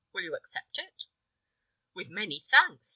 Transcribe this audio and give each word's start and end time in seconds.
Will 0.13 0.23
you 0.23 0.35
accept 0.35 0.79
it?" 0.79 1.03
"With 1.93 2.09
many 2.09 2.43
thanks!" 2.49 2.89